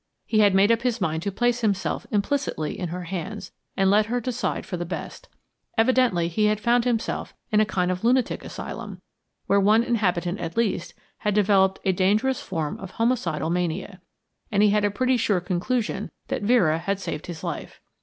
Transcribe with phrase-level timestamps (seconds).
[0.25, 4.07] He had made up his mind to place himself implicitly in her hands, and let
[4.07, 5.29] her decide for the best.
[5.77, 8.99] Evidently, he had found himself in a kind of lunatic asylum,
[9.45, 14.01] where one inhabitant at least had developed a dangerous form of homicidal mania,
[14.51, 17.79] and he had a pretty sure conclusion that Vera had saved his life.